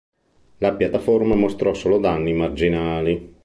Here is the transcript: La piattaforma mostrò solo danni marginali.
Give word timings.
La 0.57 0.73
piattaforma 0.73 1.35
mostrò 1.35 1.75
solo 1.75 1.99
danni 1.99 2.33
marginali. 2.33 3.35